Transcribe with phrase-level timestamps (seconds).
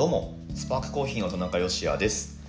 [0.00, 2.40] どうもスパークコーヒーの田中芳也です。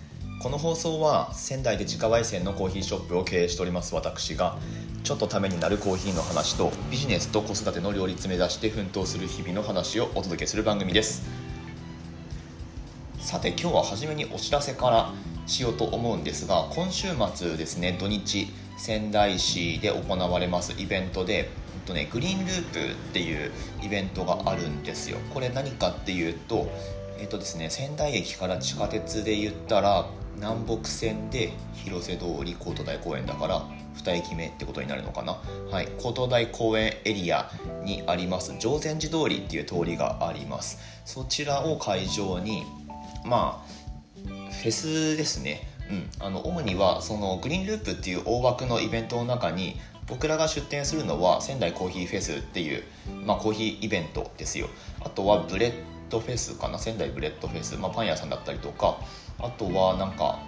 [0.42, 4.58] この放送は仙台で自家焙煎のコーヒーショップを経営しております私が
[5.04, 11.28] ちょっとためになるコーヒーの話とビジネスと子育ての両立目指して奮闘する日々の話をお届けする番組です。
[13.20, 15.14] さて今日は初めにお知らせから
[15.46, 21.50] しようと思うんですが今週末ですね土日仙台市で行われますイベントで
[21.86, 25.18] とね、グリーンループっていうイベントがあるんですよ。
[25.34, 26.72] これ何かっていうと
[27.22, 33.62] えっ、とですね仙台駅から地下鉄で言ったら南北線で広瀬通り高都台公園だから
[33.96, 35.38] 2駅目ってことになるのかな、
[35.70, 37.52] はい、高都台公園エリア
[37.84, 38.56] にあります。
[38.60, 40.80] 常禅寺通りっていう通りがあります。
[41.06, 42.64] そちらを会場に
[43.26, 43.72] まあ
[44.52, 45.68] フェスですね。
[45.92, 49.76] うん、あの主にはそのグリーンループっていう大枠のイベントの中に
[50.08, 52.84] 僕らが出店するのは仙台コーヒーフェスっていう、
[53.26, 54.68] まあ、コーヒーイベントですよ。
[55.02, 59.00] あとはブレッドフェスかな仙台ブレッドフェス、まあ、パン屋さんだったりとか。
[59.44, 60.40] あとはなんか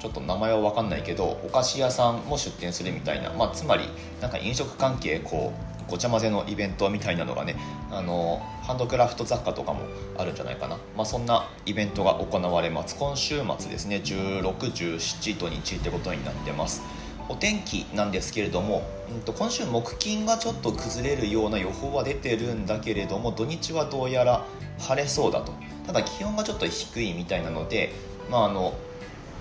[0.00, 3.84] ちょっと名前は分かんないけどお菓子屋さんも出店するみたいな、まあ、つまり
[4.20, 5.52] なんか飲食関係こ
[5.86, 7.56] うごちゃ混ぜのイベントみたいなのがね
[7.90, 9.80] あのハンドクラフト雑貨とかも
[10.16, 12.96] あるんじゃないかな、まあ、そんなイベントが行われます。
[12.96, 16.82] 今週末ですね1617土日ってことになってます。
[17.28, 24.46] お天気なんですけれども、うんと、今週木金がちょっと崩れるような予報は出てるんだけれども土日はどうやら
[24.78, 25.52] 晴れそうだと。
[25.86, 27.92] ただ気温がちょっと低いみたいなので、
[28.30, 28.74] まあ、あの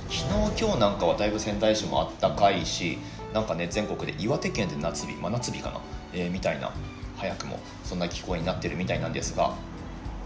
[0.09, 2.97] 昨日今日なんかはだいぶ仙台市もあったかいし
[3.33, 5.81] なんかね全国で岩手県で夏日真夏日かな、
[6.13, 6.71] えー、みたいな
[7.17, 9.53] 早くもそんな気候になってるみたいなんですが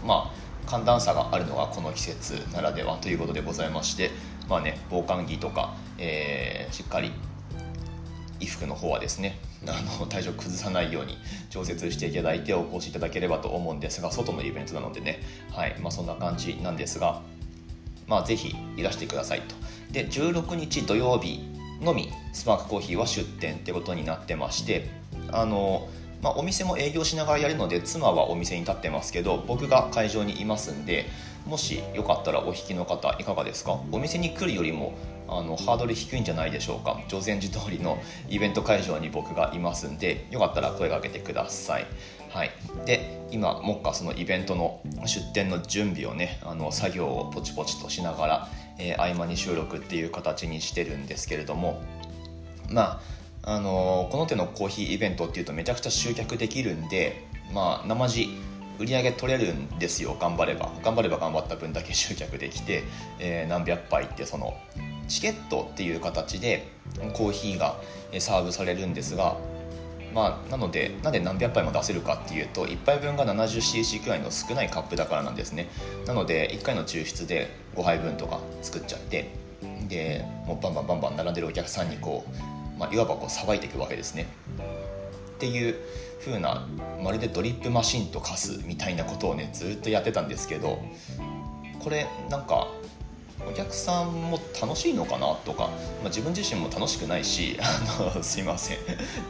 [0.06, 4.10] まあ寒暖差があるのがこの季節ならではということでございまして
[4.48, 7.10] まあね防寒着とか、えー、しっかり
[8.42, 11.16] 衣服の方はですねあの体調崩さないように
[11.50, 15.20] 調節していただいてお越しいただければと思うんですが外のイベントなのでね、
[15.52, 17.22] はいまあ、そんな感じなんですが、
[18.06, 19.54] まあ、ぜひいらしてくださいと。
[19.92, 21.40] で16日土曜日
[21.80, 24.88] のみスパークコーヒーは出店ってことになってまして
[25.30, 25.88] あの
[26.22, 31.06] まあ、お店も営業しながらやるので妻はお店に立ってますけど僕が会場にいますんで
[31.46, 33.80] もしよかったらお引きの方いかがですか？
[33.90, 34.94] お店に来るよりも
[35.28, 37.00] あのハードル低いんじゃないでしょうか？
[37.08, 37.98] 常禅寺通りの
[38.28, 41.86] イベント会場に僕がいますんでよかったら声かけてください。
[42.30, 42.50] はい、
[42.86, 48.48] で今目下そのイベントの出店の準備をねあの作業をポチポチとしながら、
[48.78, 51.82] えー、合間に収録っていう形にしてるんですけれども
[52.70, 53.02] ま
[53.42, 58.30] ああのー、この手のコーヒーイベントっていうとめちゃくちゃ集客できるんでまあ生地
[58.78, 60.16] 売り上げ取れるんですよ。
[60.18, 60.72] 頑張れば。
[60.82, 62.84] 頑張れば頑張った分だけ集客できて、
[63.18, 64.56] えー、何百杯ってその
[65.08, 66.68] チケットっていう形で
[67.12, 67.76] コーヒーが
[68.18, 69.36] サーブされるんですが
[70.14, 75.68] まあ、なのでなんで何百杯も出せるかっていうと1杯分が 70cc くらいの少ないカップだからなんですね。
[76.06, 79.30] なので1回の抽出で5杯分とか作っちゃって
[79.88, 82.24] でもうバンバンバンバン並んでるお客さんにこ
[82.76, 84.26] う、まあ、いわばこうさばいていくわけですね。
[85.42, 85.74] っていう
[86.20, 86.68] 風な
[87.02, 90.80] まるでドリップマシンと化すみたいなことをねずっとやってたんですけど
[91.80, 92.68] これなんか
[93.44, 98.78] お客さんも楽しいのかなとか、まあ、自分自身も楽しくないし あのすいません。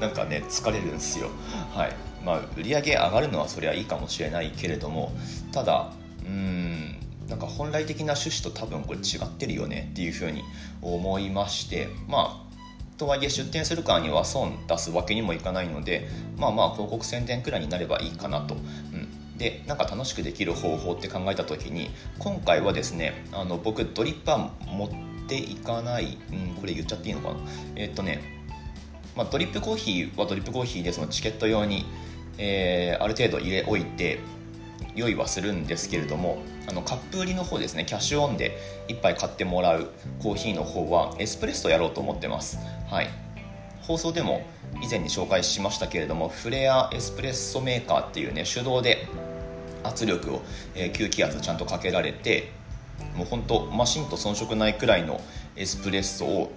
[0.01, 1.31] なんかね疲れるんですよ。
[1.75, 1.97] はい。
[2.23, 5.13] まあ売り上げ上がるのはそりゃいいかもしれないけれども
[5.51, 5.95] ただ
[6.27, 10.43] うんなんか本来的な趣旨と多分これ違ってるよねっていうふうに
[10.83, 12.52] 思いましてまあ
[12.99, 24.91] とはいえ出店するからには損出すわけにもいかないのでまあまあ広告宣伝くらいになればいいかなと、うん、でなんか楽しくできる方法って考えた時に今回はですねあの僕ドリッパー持っ
[25.27, 27.41] ていかない、うん、これ言っちゃっていいのかな。
[27.77, 28.21] えー、っとね、
[29.17, 31.87] まあ、ドリップコーヒーはドリップコーヒーでそのチケット用に、
[32.39, 34.21] えー、ある程度入れおいて
[34.95, 38.59] 用意はするんですけれどもあのカップ売りの方ですねキャッシュオンで
[38.89, 39.91] 1杯買ってもらう
[40.23, 42.59] コーヒーの方はエスプレッソやろうと思ってます。
[42.93, 43.09] はい。
[43.81, 44.45] 放送でも
[44.83, 49.09] 以前に紹介しましたけれどもフレアエスプレッソメーカーっていうね手動で
[49.83, 50.43] 圧力を、
[50.75, 52.53] えー、吸気圧ちゃんとかけられて
[53.17, 55.23] もうほんとマシンと遜色ないくらいの
[55.57, 56.53] エスプレッソを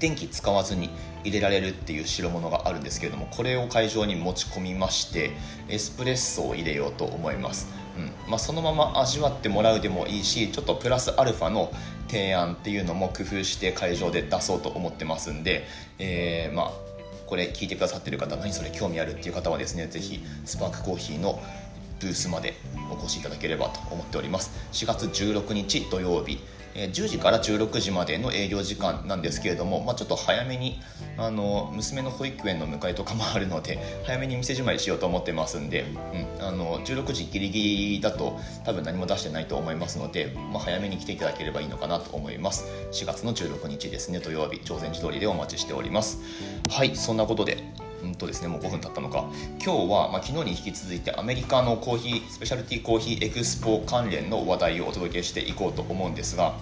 [0.00, 0.90] 電気使わずに
[1.22, 5.30] 入れられるっていう代物があるんですけれどもこれを会場に持ち込みまして
[5.68, 7.68] エスプレッソを入れようと思います、
[8.00, 8.30] うん。
[8.30, 11.72] まあ、そのまま味わってもらうでもいいしちょっとプラスアルファの
[12.08, 15.66] 提案っていうのも工夫して会場で出そうと思ってますんで、
[15.98, 16.70] えー、まあ
[17.26, 21.40] これ聞いてくださってる方何それ興味あるっていう方はですね是非スパークコーヒーの
[22.00, 22.54] ブースまで
[22.90, 24.50] お越しいただければと思っております。
[24.72, 26.40] 4月16日土曜日
[26.74, 30.80] え10時から16時までの営業時間なんですけれども、まあ、ちょっと早めに
[31.16, 35.84] あの娘の保育園の迎えとかもあるので 早めに店じまいしようと思ってますんで、
[36.38, 37.62] うん、あの16時ギリギ
[37.92, 42.64] リだと多分何も出してないと思いますので、まあ、早めに来ていただければいいのかなと思います。
[42.92, 46.18] 4月の16日ですね土曜日朝鮮寺通りでお待ちしております。
[46.68, 47.58] はいそんなことで
[48.02, 49.28] うんとですね、もう5分経ったのか。
[49.64, 56.54] 今日は、まあ、昨日に引き続いてアメリカのコーヒースペシャルティーコーヒーエクスポ関連の話題をお届けしていこうと思うんですが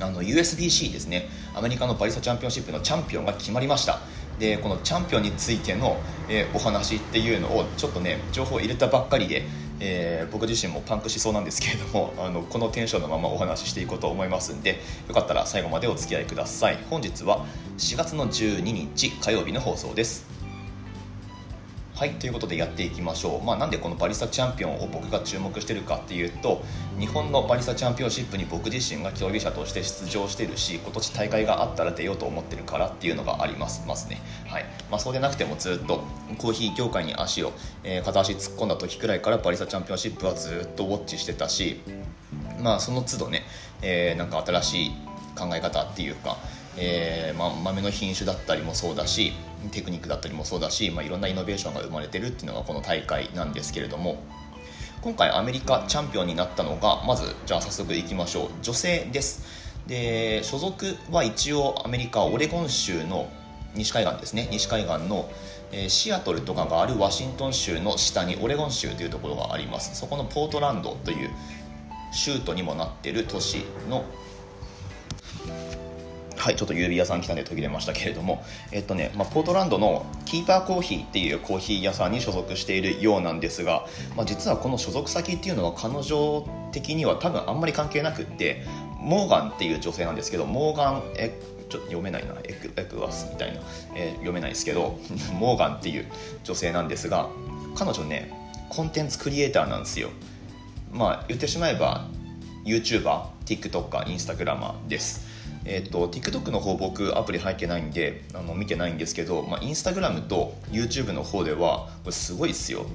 [0.00, 1.28] あの USDC ですね。
[1.54, 4.00] アメリカのバリスタチャンピオンシップのチャンピオンが決まりました。
[4.38, 9.44] でこのチャンピオンについての、えー、お話っていうのをちょっとね情報を入れたばっかりで、
[9.78, 16.78] えー、僕自身もパンクしそうなんですけれども あのこのテンションのままお話ししていこうと思いますんでよかったら最後までお付き合いください。
[16.90, 17.46] 本日は
[17.78, 20.31] 4月の12日火曜日の放送です。
[22.02, 26.60] はいということでやっていきましょう、まあ、なんでこのバリスタチャンピオンを僕が注目してるかっていうと
[26.98, 33.86] 日本のバリスタチャンピオンシップに僕自身が競技者として出場してるし今年大会があったら出ようと思ってるからっていうのがあります。
[33.86, 34.64] ますね、はい。
[34.90, 36.02] まあ、そうでなくてもずっと
[36.38, 37.52] コーヒー業界に足を、
[37.84, 41.80] えー、片足突っ込んだ時くらいからバリスタチャンピオンシップはずっとウォッチしてたし
[42.60, 43.44] まあその都度ね、
[43.80, 44.90] えー、なんか新しい
[45.38, 46.36] 考え方っていうか
[46.76, 49.32] えーまあ、豆の品種だったりもそうだし
[49.70, 54.22] テクニックだったりもそうだし、まあ、いろんなイノベーションが生まれてるっていうのがこの大会なんですけれども
[55.02, 58.48] 今回アメリカチャンピオンになったのがまずじゃあ早速いきましょう。
[58.62, 59.42] 女性です。
[59.88, 63.28] で所属は一応アメリカオレゴン州の
[63.74, 64.48] 西海岸ですね。
[64.52, 65.28] 西海岸の、
[65.72, 69.98] えー、シアトルとかがあるワシントン州の下にオレゴン州というところがあります。
[69.98, 71.30] そこのポートランドという
[72.12, 74.04] 州都にもなってる都市の
[76.42, 78.42] はいちょっと指屋さん来たんで途切れましたけれども
[78.72, 83.86] えっとね、まあ、ポートランドのキーパーコーヒーっていうコーヒー屋さんに所属しているようなんですが、
[84.16, 88.64] まあ、実はこの所属先っていうのは彼女的には多分あんまり関係なくって
[88.98, 92.34] モーガンっていう女性なんですけどモーガンえちょっと読めないな。
[92.42, 93.60] エクエクワスみたいな、
[93.94, 94.98] えー、読めないですけど
[95.38, 96.06] モーガンっていう
[96.42, 97.28] 女性なんですが
[97.76, 98.32] 彼女ね
[98.68, 100.10] コンテンツクリエイターなんですよ。
[100.90, 102.08] まあ言ってしまえば
[102.64, 105.31] YouTuber、TikToker、Instagramer です。
[105.64, 112.86] えーと、TikTok の方僕アプリ入ってないんであの見てないんですけど、まあ、Instagram と YouTube の方ではこれすごいっすよ。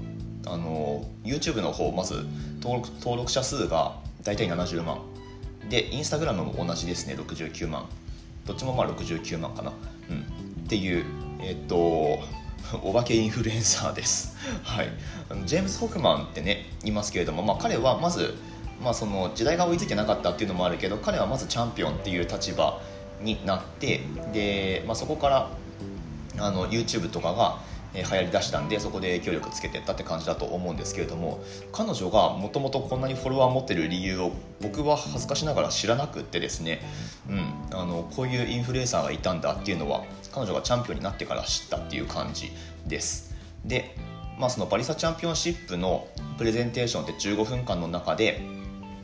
[0.46, 2.26] あの YouTube の方まず
[2.62, 5.00] 登録登録者数が大体70万。
[5.70, 7.86] で Instagram も同じですね69万。
[8.48, 9.74] どっちもまあ69万かな、
[10.10, 10.20] うん、
[10.64, 11.06] っていう
[11.42, 11.78] えっ、ー、と
[12.82, 14.90] お化けインフルエンサーです、 はい、
[15.46, 18.36] ジェームズ・ホクマンってねいますけれども、まあ、彼はまず
[18.82, 22.80] まあ、その時代が追いついてなかったっていうのもあるけど彼はまずチャンピオンっていう立場
[23.22, 24.02] になって
[24.34, 25.50] で、まあ、そこから
[26.40, 27.60] あの YouTube とかが
[27.94, 34.32] 流行りだしたんでそこで影響力つけてったって感じだと思うんですけれども彼女がもともとこんなにフォロワー持ってる理由を
[34.62, 36.82] 僕は恥ずかしながら知らなくってですね、
[37.30, 42.52] うん、あのこういうインフルエンサーがいたんだっていうのは彼女がチャンピオンになってから知ったっていう感じ
[42.86, 43.36] です。
[43.66, 43.96] で、
[44.38, 46.08] まあ、そのバリサチャンピオンシップの
[46.38, 48.42] プレゼンテーションって15分間の中で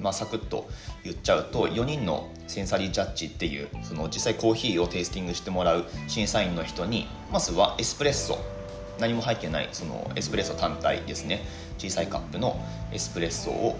[0.04, 0.70] まあ、サクッと
[1.04, 8.38] 言っちゃうと4人のセンサリージャッジっていうその実際コーヒーをテイスティングしてもらう審査員の人にまずはエスプレッソ。
[9.00, 11.42] 何も入ってないそのエスプレッソ単体ですね。
[11.80, 12.60] 小さいカップの
[12.92, 13.78] エスプレッソを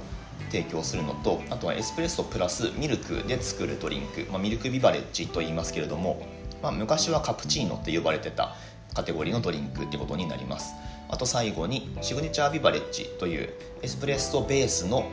[0.50, 6.26] 提供するのとあとはエスプレッソプラスミルクで作るドリンク、まあ、ミルクビバレッジと言いますけれども、
[6.64, 8.56] まあ、昔はカプチーノって呼ばれてた
[8.94, 10.74] カテゴリーのドリンクってことになります。
[11.10, 13.50] あと最後にシグネチャービバレッジという
[13.84, 15.06] エスプレッソベースの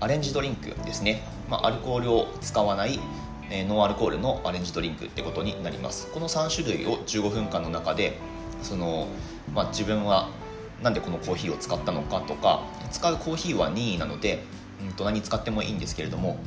[0.00, 2.98] アレンジドリンクですね、まあ、アルコールを使わない
[3.50, 6.10] えー、ノンアルコールのアレンジドリンクってことになります。
[6.12, 8.18] この3種類を15分間の中で
[8.62, 9.06] その、
[9.54, 10.30] まあ、自分は
[10.82, 14.42] なんでこのコーヒーを使ったのかとか使うコーヒーは任意なので、
[14.82, 16.38] うん、と何使ってもいいんですけれども、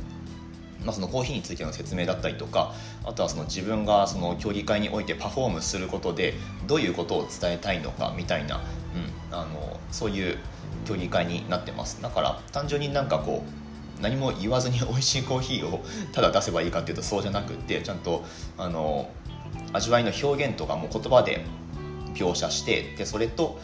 [0.84, 2.74] まあ、そのコーヒーについての説明だったりとか
[3.04, 6.34] あとはその自分がその競技会においてパフォームすることで
[6.66, 8.60] どういうことを伝えたいのかみたいな、
[9.30, 10.38] うん、あのそういう
[10.88, 18.24] 競技会になってますだから単純になんかこう何も言わずに美味しいコーヒーをただ出せばいいかっていうとそうじゃなくってちゃんと
[18.56, 19.10] あの
[19.72, 21.44] 味わいの表現とかも言葉で
[22.14, 23.60] 描写してでそれと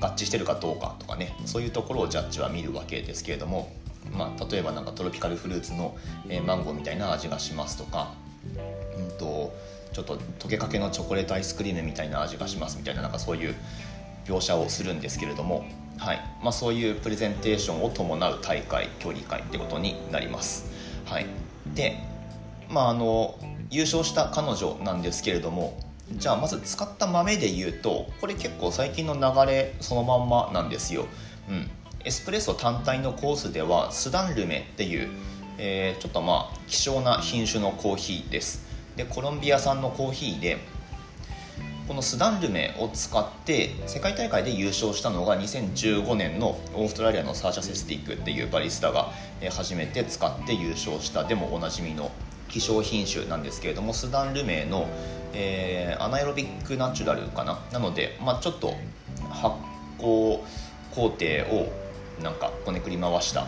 [0.00, 3.72] 合致してるかどうかとかねそういうところをジャッジは見るわけですけれども、
[4.12, 5.96] まあ、例えばなんかトロピカルフルーツの、
[6.28, 8.12] え、マンゴーみたいな味がしますとか、
[8.96, 9.52] うんと、
[9.92, 13.54] ちょっと溶けかけのチョコレートアイスクリームみたいな味がしますみたいななんかそういう
[14.26, 15.64] 描写をするんですけれども
[15.98, 16.28] はい。
[16.42, 20.70] まあ、そういうプレゼンテーションを伴う大会競技会ってことになります、
[21.04, 21.26] はい、
[21.74, 21.98] で、
[22.70, 23.38] まあ、あの
[23.70, 25.78] 優勝した彼女なんですけれども
[26.12, 31.06] じゃあまず使った豆で言うとこれ結構最近の流れそのまんまなんですよ、
[31.50, 31.70] うん、
[32.04, 35.08] エスプレッソ単体のコースではスダンルメっていう
[35.60, 38.64] えー、ちょっとまあ希少な品種のコーヒーです。
[38.94, 40.58] でコロンビア産のコーヒーで
[41.88, 49.10] このスダンルメを使って世界大会で優勝したのが2015年のオーストラリアのサーシャ・セスティックっていうバリスタが
[49.50, 51.24] 初めて使って優勝した。
[51.24, 52.10] でもおなじみの
[52.48, 54.86] 希少品種なんですけれどもスダンルメの、
[55.32, 57.58] えー、アナエロビックナチュラルかな？
[57.72, 58.74] なので、まあ、ちょっと
[59.30, 59.56] 発
[59.98, 60.40] 酵
[60.94, 61.72] 工程を
[62.22, 63.46] なんかこねくり回した、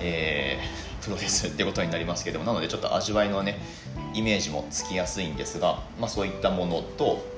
[0.00, 3.58] えー、プロセスってことになりますけれどもなのでちょっと味わいのね
[4.14, 7.33] イメージもつきやすいんですが、まあ、そういったものと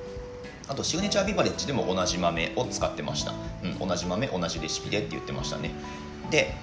[0.69, 3.33] あとシグネチャービバレッジでも同じ豆を使ってました、
[3.63, 5.71] うん、同じ豆同じレシピでって言ってましたね。
[6.29, 6.53] で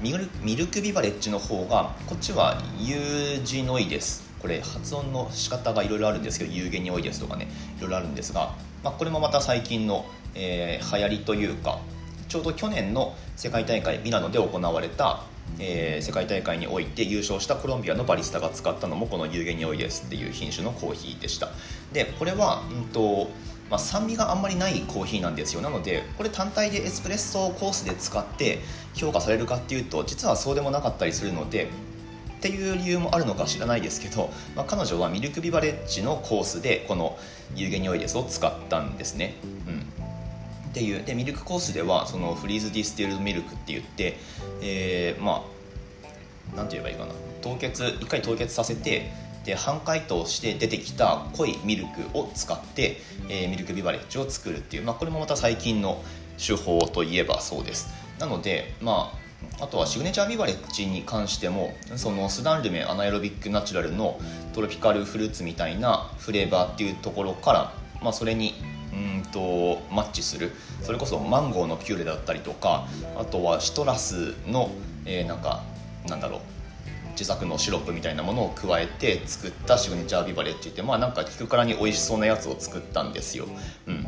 [0.00, 4.32] ミルクビバレッジの方がこっちはユージノイです。
[4.40, 11.78] これ発音の仕方がいろいろあるんですけど有限に多いですとかねいろいろあるんですが、まあ、これもまた最近の、えー、流行りというか
[12.28, 15.22] ちょうど去年の世界大会ミラノで行われた
[15.58, 21.50] えー、世界大会において優勝したコロンビアのバリスタが使ったのもこのユーゲニオイデスっていう品種のコーヒーでした。
[21.92, 23.28] でこれは、うんと
[23.72, 28.58] まあ、酸味があんまりないコーヒーなんですよなのでこれ単体でエスプレッソコースで使って
[28.92, 31.70] 評価されるかっていうと実はそうでもなかったりするので
[32.36, 37.16] っていう理由もあるのか知らないですけど、まあ、彼女はミルクビバレッジのコースでこの
[37.54, 40.01] ユーゲニオイデスを使ったんですね、うん、
[40.72, 44.16] っていうでミルクコースではそのフリーズディスティールドミルクって言って、
[44.62, 45.44] えー、ま
[46.54, 47.12] あなんて言えばいいかな。
[47.42, 49.12] 凍結一回凍結させて
[49.44, 52.98] で半解凍して出てきた濃いミルクを使って、
[53.28, 56.02] えー、ミルクビバレッジを作るっていう、まあ、これもまた最近の
[56.38, 57.92] 手法といえばそうです。
[58.18, 59.12] なのでま
[59.58, 64.18] ああとはシグネチャービバレッジに関してもそのスダンルメアナエロビックナチュラルの
[64.54, 68.54] トロピカルフルーツみたいなフレーバーっていうところから、まあ、それに
[68.92, 70.52] うんとマッチする。
[70.82, 74.70] それこそマンゴーのピューレだったりとかあとはシトラスの、
[75.06, 75.62] えー、なんか
[76.08, 76.40] なんだろう
[77.12, 83.46] 自作のシロップみたいなものを加えて作ったシグネチャービバレッジってまあなんか聞くからに美味しそうなやつを作ったんですよ。
[83.86, 84.06] うん。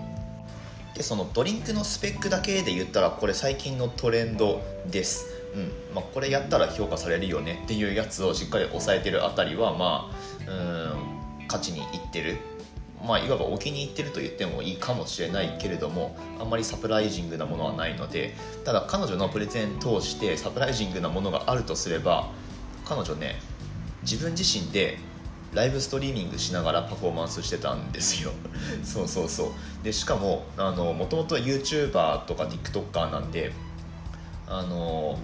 [0.94, 5.94] でそのドリンクのスペックだけで言ったらこれ最近のトレンドです、うん。
[5.94, 10.10] まあ、これやったら評価されるよねっていうやつをしっかり押さえてるあたりはま
[10.46, 10.54] あう
[11.42, 12.38] ん勝ちにいってる。
[13.06, 18.34] まあ、いわばお気に入ってると言ってもいいかもしれないけれどもあんまりサプライジングなものはないので
[18.64, 22.30] ただ彼女のプレゼン通してサプライジングなものがあるとすれば
[22.86, 23.36] 彼女ね
[24.02, 24.98] 自分自身で
[25.52, 28.32] ライブストリーミングしながらパフォーマンスしてたんですよ。
[28.82, 29.48] そうそうそう。
[29.84, 33.52] でしかももともと YouTuber とか TikToker なんで
[34.48, 35.18] あの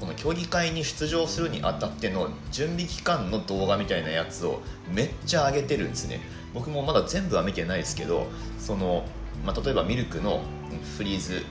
[0.00, 6.20] この競技会に出場するにあたっての準備期間の動画みたいなやつをめっちゃ上げてるんですね。
[6.54, 8.26] 僕もまだ全部は見てないですけど
[8.58, 9.04] その、
[9.44, 10.42] まあ、例えばミルクの
[10.96, 11.44] フリーズ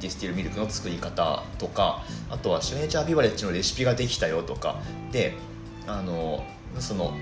[0.00, 5.34] ディスティルミルクの作り方とかあとはシュネーチャービバレッジのレシピができたよとかで
[5.86, 6.44] あの
[6.78, 7.14] その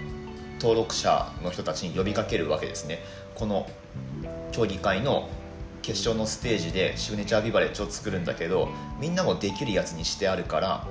[0.60, 2.98] 登録者の人たちに呼びかけるわけですね。
[3.36, 3.68] この
[4.50, 5.28] 競技会の
[5.82, 8.68] 決勝のステージでシグネチャービバレッジを作るんだけど
[9.00, 10.86] みんなもできるやつにしてあるから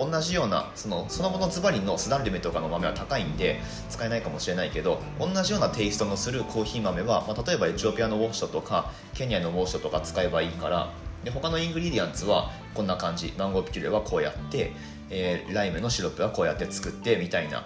[0.00, 10.90] 同じようなそのそのものズバリのスダンリメとかの豆は高いんで使えないかもしれないけど同じようなテイストのするコーヒー豆は、まあ、例えばエチオピアのウォッシュとかケニアのウォッシュとか使えばいいから
[11.24, 13.34] で他の ingredients はこんな感じ。
[13.36, 14.72] マンゴーピューレはこうやって、
[15.10, 17.64] えー、ライムのシロップはこうやって作ってみたいな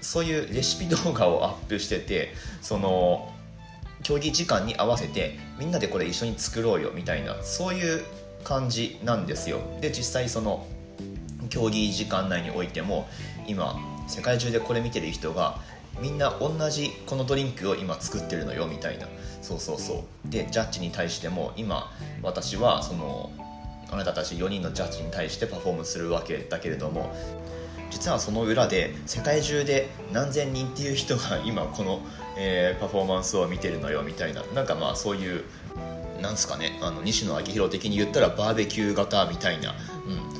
[0.00, 3.32] そういうレシピ動画をアップしててその
[4.02, 8.04] 競技時間に合わせてみんなでこれ一緒に作ろうよみたいなそういう
[8.44, 9.58] 感じなんですよ。
[9.80, 10.66] で実際その
[11.48, 13.08] 競技時間内においても
[13.46, 13.76] 今
[14.06, 15.58] 世界中でこれ見てる人が
[16.00, 19.06] みんな同じこのドリンクを今作ってるのよみたいな。
[19.40, 20.30] そうそうそう。
[20.30, 23.30] でジャッジに対しても今私はその
[23.90, 27.14] あなたたち4人のジャッジに対してパフォームするわけだけれども
[27.96, 32.02] 実はその裏で世界中で何千人っていう人が今この、
[32.36, 35.44] えー、パフォーマンスを見てるのよみたいななんかまあそういう
[36.20, 39.74] なんすかねあの西野昭弘的に言ったらバーベキュー型みたいな、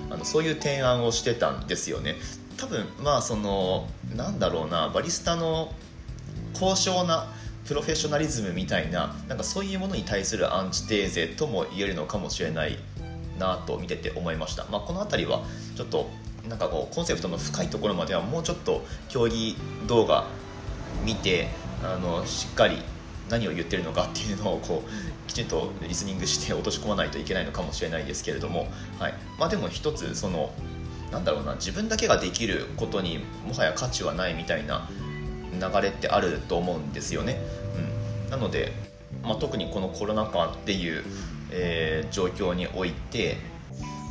[0.05, 2.17] うん、あのそういう提案をしてたんですよね。
[2.59, 5.73] 多分まあそのなんだろうなバリスタの
[6.53, 7.33] 高尚な
[7.67, 12.79] プロフェッショナリズムみたいななんかそういうものに対するアンチテーゼとも言えるのかもしれない
[13.39, 15.43] なと見てて思いました、まあ、この辺りは
[15.75, 16.11] ちょっと
[16.49, 20.27] なんかこうコンセプトの深いところまではもうちょっと競技動画
[21.05, 21.49] 見て
[21.83, 22.79] あのしっかり
[23.29, 30.53] 何を言ってるのかっていうのをこうきちんとリスニングして落とし込まないといけないのかもしれないですけれども、はいまあ、でも一つその
[31.11, 34.89] なんだろうな自分だけができることにもはや価値はないみたいな
[35.53, 37.41] 流れってあると思うんですよね。
[38.25, 38.73] うん、なので、
[39.23, 41.05] まあ、特にこのコロナ禍っていう、
[41.51, 43.37] えー、状況において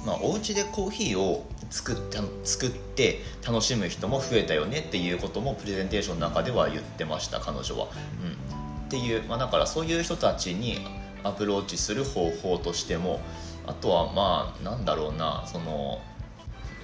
[0.06, 7.88] まあ、お家でコーヒーを作って作って楽しむ人も増えたよねっていうこともプレゼンテーションの中では言ってました彼女は。
[8.22, 10.80] うん、っていう、まあ、だからそういう人たちに
[11.24, 13.20] アプローチする方法としても
[13.66, 16.02] あとはまあなんだろうなその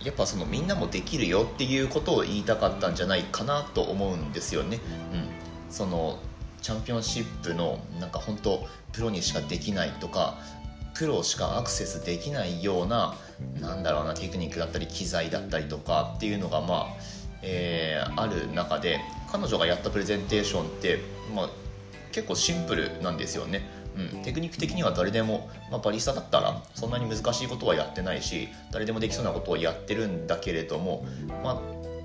[0.03, 4.79] やっぱそのみんなもできるよっていうことを言いたかったんじゃないかなと思うんですよね。
[5.13, 5.27] うん、
[5.69, 6.17] その
[6.61, 10.37] チャンピオンシップのなんか本当プロにしかできないとか
[11.01, 13.15] プロしかアクセスできないような
[13.59, 16.87] なんだろうなテクニックだったり機材だったりとかっていうのがまあ、
[17.41, 18.99] えー、ある中で
[19.31, 20.99] 彼女がやったプレゼンテーションって、
[21.33, 21.49] まあ、
[22.11, 23.67] 結構シンプルなんですよね。
[23.97, 31.03] うん、テクニック的には誰でも、まあ、バリスタだったらそんなに難しいことはやってないし誰でもできそうなことをやってるんだけれども、
[31.43, 31.61] ま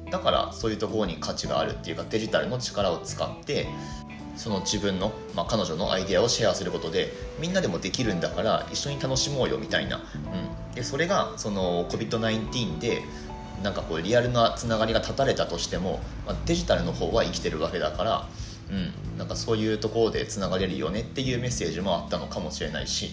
[0.08, 3.68] あ、だからそういうところに価値があるっていうかデジタルの力を使って
[4.36, 13.02] その自分の、まあ、彼女のアイデアをシェアすることでみんなでもできるんだから一緒に楽しもうよみたいな、うん、でそれがその COVID-19 で
[13.62, 18.28] なんかこうリアルなつながりが断たれたとしても、まあ、デジタルの方は生きてるわけだから
[18.70, 23.10] うん、なんかそういうところでつながれるよねっていうメッセージもあったのかもしれないし、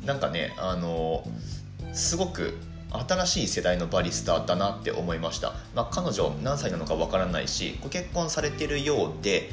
[0.00, 1.22] うん、なんかねあの
[1.92, 2.56] すごく
[2.90, 9.50] 新しい世代のバリスタだなって思いました、まあ、彼女何歳なのかわからないしご結婚されてるようで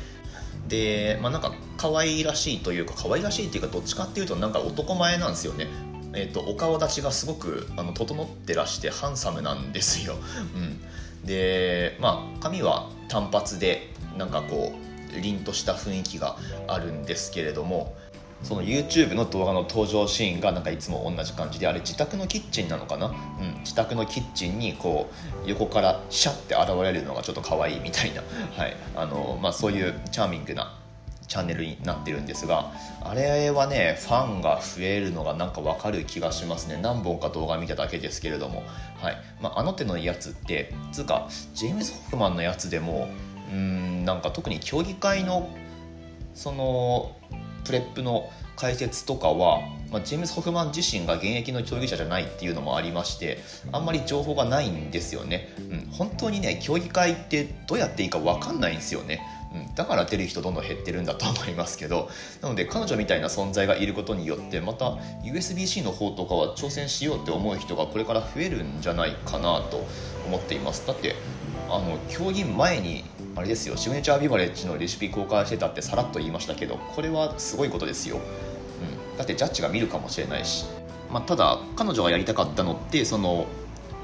[0.68, 5.68] で、まあ、なんか可愛らしいというか可愛らしいっていうかどっちかっていうとなんか男前なんですよね。
[6.14, 10.16] えーと、お顔立ちがすごくあの整ってらしてハンサムなんですよ、
[10.56, 10.80] うん、
[11.26, 17.96] でまあ髪は単発でなんかこう凛とした雰囲気があるんですけれども
[18.44, 25.10] その YouTube の動画の登場シーンがなんかいつも同じ感じであれ自宅のキッチンなのかな、うん、自宅のキッチンにこ
[25.46, 28.22] う横からシャッて現れるのがちょっと可愛いみたいな、
[28.56, 28.76] はい。
[28.96, 30.78] あのまあ、そういうチャーミングな
[31.28, 36.80] チャンネルになってるんですがあれはねファンが増えるのがなんか分かる気がしますね。
[36.82, 38.64] 何本か動画見ただけですけれども、
[39.02, 39.18] はい。
[39.42, 43.10] まあ、あの手のやつってつうかジェームズ・ホフマンのやつでも
[43.52, 45.50] うんなんか特に競技会の
[46.34, 47.16] その
[47.68, 49.60] プレップの解説とかは、
[49.92, 53.40] まあ、ジェームズ・ホフマン自身が現役の競技者じゃないっていうのもありまして
[53.72, 59.22] あんまり情報がないんですよね、うん、本当にね競技会ってどうやっていいか分かんないんですよね、
[59.54, 62.10] うん、だから出る人どんどん減ってるんだと思いますけど
[62.42, 69.86] なので彼女みたいな存在がいることによってまた USB-C の方とかは挑戦しようって思う人がこれから増えるんじゃないかなと
[70.26, 70.86] 思っています。
[70.88, 71.16] だって
[71.70, 73.04] あの競技前に
[73.38, 80.66] あれですよシグネチャービバレッジのレシピ公開してたってさらっと言いましたけどこれはすごいことですよ、うん、だってジャッジが見るかもしれないし、
[81.12, 83.46] まあ、ただ彼女がやりたかったのってその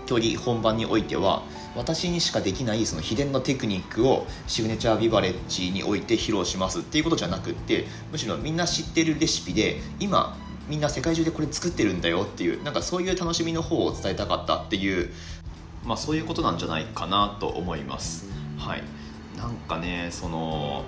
[0.05, 1.41] 競技本番においては
[1.75, 15.09] 私にしかできないその秘伝のテクニックをシグネチャービバレッジにおいて披露しますっていうことじゃなくってむしろみんな知ってるレシピで今みんな世界中でこれ作ってるんだよっていうなんかそういう楽しみの方を伝えたかったっていう
[15.83, 18.29] まあそういうことなんじゃないかなと思います。
[18.59, 18.83] はい。
[19.43, 20.85] なんかねその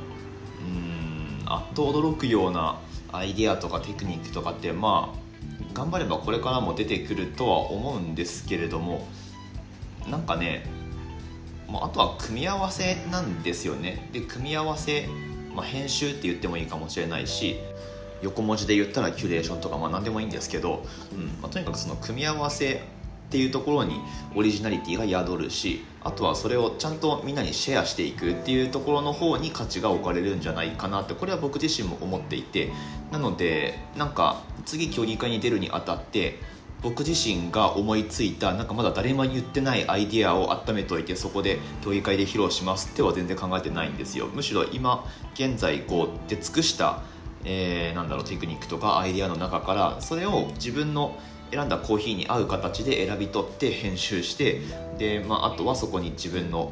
[0.61, 2.79] うんあっと驚くような
[3.11, 9.07] アイデアとかテクニックとかってまあ頑張ればこれからも出てくるとは思うんですけれども
[10.09, 10.65] なんかね
[11.67, 14.09] もうあとは組み合わせなんですよね。
[14.13, 15.09] で組み合わせ、
[15.53, 17.57] まあ、編集って言ってもいいかもしれないし
[18.21, 22.81] 横文字で言ったらキュレーションとかまあ何でもいいんですけど、うんまあ、とにかくその組み合わせ
[23.25, 23.99] っていうところに
[24.35, 32.71] オリジナリティが宿るしあとはそれをちゃんとみんなにシェアしていくっていうところの方に価値が置かれるんじゃないかなってこれは僕自身も思っていて
[33.11, 36.39] なのでなんか次競技会に出るにあたって
[36.85, 44.27] 僕自身が思いついたなんかまだ誰も言ってないアイディアを温めておいてそこで競技会で披露しますっては全然考えてないんですよ。
[44.27, 47.01] むしろ今現在こう出尽くした、
[47.43, 51.17] えー、なんだろうテクニックとかアイディアの中からそれを自分の
[51.51, 54.61] 選んだコーヒーに合う形で選び取って編集して
[54.97, 56.71] で、まあ、あとはそこに自分の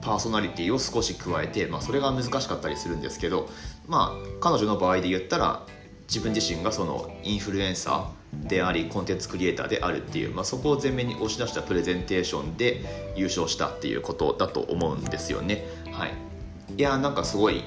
[0.00, 3.48] パーソナリティを少し加えて、まあ、それが難しかったりするんですけど、
[3.86, 5.66] まあ、彼女の場合で言ったら
[6.08, 15.66] 自分自身がそのインフルエンサーでありコンテンツクリエイターであるっていう、まあ、そこを前面に押し出したプレゼンテーションで優勝したっていうことだと思うんですよね。
[15.92, 16.12] はい、
[16.76, 17.62] いやなんかすごい、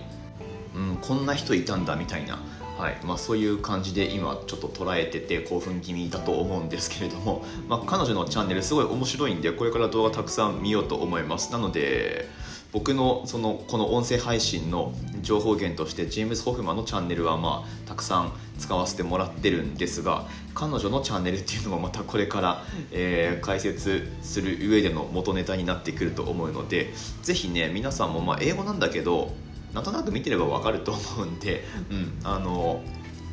[0.76, 2.40] うん、こんな人いたんだみたいな
[2.82, 2.98] はい。
[3.06, 11.52] まあ、そういう感じで今ちょっと捉えてて興奮気味だと思うんですけれども、 まあ、彼女のチャンネルすごい面白いんでこれから動画たくさん見ようと思います。
[11.52, 12.28] なので
[12.72, 29.34] 僕のそのこの音声配信の情報源としてジェームズ・ホフマンのチャンネルはまあたくさん使わせてもらってるんですが彼女のチャンネルっていうのもまたこれから、えー、解説する上での元ネタになってくると思うのでぜひね皆さんもまあ英語なんだけど
[29.74, 32.84] なんとなく見てればわかると思うんで、うん、あの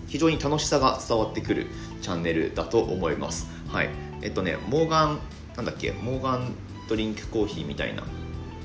[0.07, 1.67] 非常に楽しさが伝わってくる
[2.01, 3.49] チャンネルだと思います。
[3.69, 3.91] はい、
[4.23, 5.21] えっとねモーガン
[5.57, 6.55] なんだっけモーガン
[6.89, 8.05] ドリンクコーヒーみたいな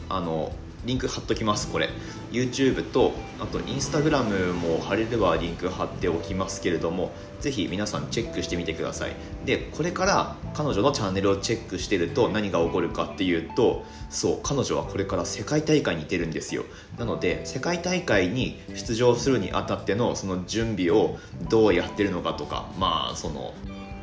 [0.10, 0.54] あの
[0.86, 1.90] リンク貼っときますこれ。
[2.32, 9.16] YouTube とあと Instagram も貼れればリンク貼っておきますけれどもぜひ皆さんチェックしてみてください。
[9.46, 16.64] でこれから彼女のチャンネルをチェックしてると何が起こるかっていうとそう彼女はこれから世界大会に出るんですよ。
[16.98, 21.18] なので世界大会に出場するにあたってのその準備を
[21.50, 23.54] どうやってるのかとかまあその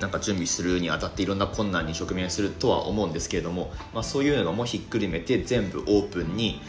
[0.00, 6.60] なんか準備するにあたっていろんな困難に直面するとは思うんですけれども、まあ、そういうのもひっくるめて全部オープンに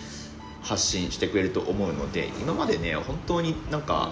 [0.61, 4.11] 発信してくれると思うので今までね本当になんか、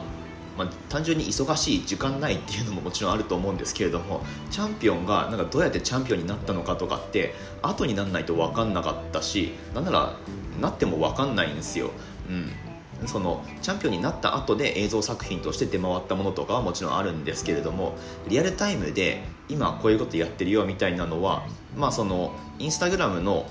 [0.57, 10.15] まあ、単純に忙しい時間ないっていうのも もちろんあると思うんですけれどもチャンピオンがなんかどうやってチャンピオンになったのかとかって後にならないと分かんなかったしなんなら
[10.59, 11.91] なっても分かんないんですよ。
[12.29, 12.68] うん
[13.05, 17.95] そのチャンピオンになった後で映像作品として出回ったものとかはもちろんあるんですけれども
[18.27, 21.45] リアルタイムで今こういうことやってるよみたいなのは
[21.77, 23.49] まあそのインスタグラムの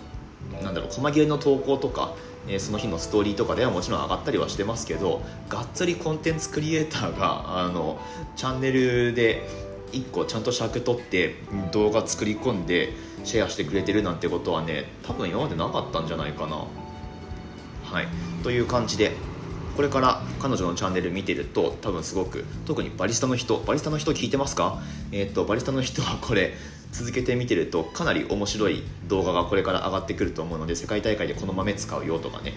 [0.63, 2.15] なんだろう細切れの投稿とか、
[2.47, 8.01] えその日のストーリーとかではもちろん上がったりはしてますけどがっつりコンテンツクリエイターがあの
[8.37, 9.47] チャンネルで
[9.93, 11.37] 1個ちゃんと尺取って
[11.73, 12.93] 動画作り込んで
[13.25, 16.67] シェアしてくれてるなんてことはね多分今までなかったんじゃないかな。
[17.85, 18.09] はい。
[18.43, 19.28] という感じで。
[19.79, 24.83] これから彼女のチャンネル見てると多分すごく特にバリスタの人バリスタの人聞いてますか？
[25.13, 26.53] えっ、とバリスタの人はこれ
[26.91, 32.55] 続けて見てるとかなり面白い動画がこれから上がってくると思うので世界大会でこの豆使うよとかね、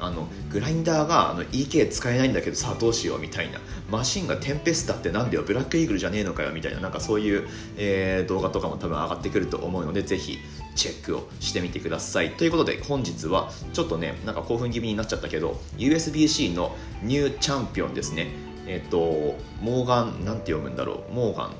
[0.00, 3.60] うん、あのグラインダーがあの EK 使えないんだけどさあどうしようみたいな。
[3.90, 7.46] マシンがテンペスタってなんだよブラックイーグルじゃねえのかよみたいななんかそういう、
[7.76, 10.38] えー、動画とかも多分上がってくると思うのでぜひ
[10.74, 12.30] チェックをしてみてください。
[12.32, 18.28] ということで本日はちょっとねなんか興奮気味になっちゃったけど USB-C のニューチャンピオンですね。
[18.66, 21.12] えっ、とモーガンなんて読むんだろう？
[21.12, 21.52] モーガン。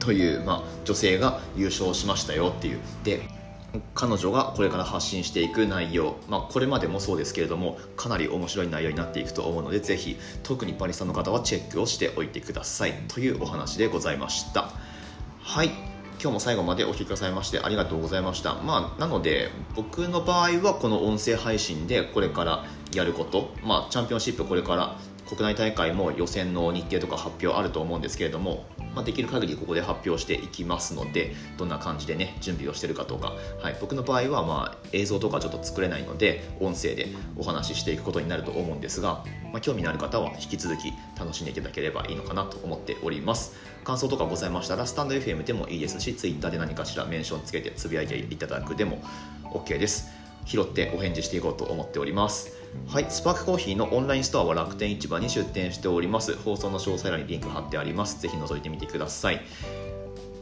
[0.00, 2.80] という、まあ、女性が優勝しましたよっていう。
[3.04, 3.22] で
[3.94, 12.94] 彼女がこれから発信していく内容、まあ、これまでもそうですけれどもかなり面白い内容になっていくと思うのでぜひ特にバリスタの方はチェックをしておいてください。
[13.08, 14.72] というお話でございました。
[15.42, 15.97] はい。
[16.20, 18.54] 今日も最後までお聴きくださいましてありがとうございました。
[18.56, 24.96] まあなので僕の場合はこの音声配信でこれからやることまあチャンピオンシップこれから
[25.28, 28.66] 国内大会も予選の日程とか発表あると思うんですけれども、
[28.98, 37.06] まあ、できる限りここで発表していきますのでどんな感じでね準備をしてるかとか、はい、僕の場合はまあ映像とかちょっと作れないので音声で
[37.36, 43.54] お話ししていくことになると思うんですが、まあ、興味のある方は引き続き楽しんでいただければいいのかなと思っております。
[43.84, 49.00] 感想とかございましたらスタンド FM でもいいですし Twitter で何かしらメンションつけてつぶやいていただくでも
[49.44, 50.08] OK です。
[50.44, 52.57] 拾ってお返事していこうと思っております。
[52.86, 56.34] はい、スパークコーヒーのオンラインストアは楽天市場に出店しております。
[56.36, 58.20] 放送の詳細欄にリンク貼ってあります。
[58.20, 59.42] ぜひ覗いてみてください。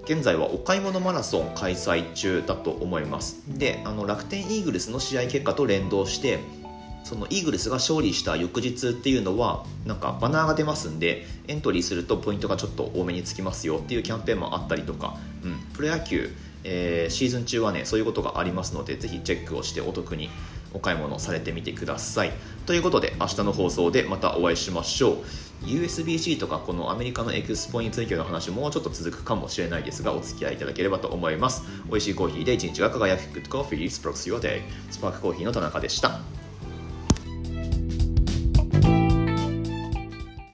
[0.05, 3.43] 現在はお買い物マラソン開催中だと思います。
[3.49, 6.39] であの楽天イーグルスの試合結果と連動して
[7.03, 16.31] そのイーグルスが勝利した翌日っていうのはなんかバナーが出ますんでエントリーするとポイントがちょっと多めにつきますよっていうキャンペーンもあったりとか、うん、プロ野球
[16.69, 20.29] えー、シーズン中はねそういうことがありますのでぜひチェックをしてお得に
[20.77, 22.33] お買い物されてみてください。
[22.67, 25.17] ということで明日の放送でまたお会いしましょう。
[25.65, 31.62] USB-C とかこのアメリカのエクスポについての話もうちょっと続くかもしれないですがお付き合いいただければと思います。
[31.89, 33.23] 美味しいコーヒーで一日が輝く。
[33.41, 34.61] Good Coffee Sparks Your Day
[34.91, 36.21] スパークコーヒーの田中でした。